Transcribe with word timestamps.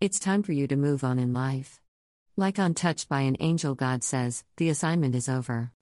It's 0.00 0.18
time 0.18 0.42
for 0.42 0.52
you 0.52 0.66
to 0.68 0.76
move 0.76 1.04
on 1.04 1.18
in 1.18 1.34
life. 1.34 1.78
Like 2.34 2.56
untouched 2.56 3.10
by 3.10 3.20
an 3.20 3.36
Angel, 3.38 3.74
God 3.74 4.02
says, 4.02 4.44
the 4.56 4.70
assignment 4.70 5.14
is 5.14 5.28
over. 5.28 5.72